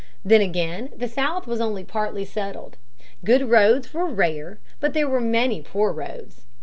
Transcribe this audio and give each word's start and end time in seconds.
Then 0.25 0.41
again 0.41 0.89
the 0.97 1.07
South 1.07 1.45
was 1.45 1.61
only 1.61 1.83
partly 1.83 2.25
settled. 2.25 2.75
Good 3.23 3.51
roads 3.51 3.93
were 3.93 4.07
rare, 4.07 4.57
but 4.79 4.95
there 4.95 5.07
were 5.07 5.21
many 5.21 5.61
poor 5.61 5.93
roads. 5.93 6.47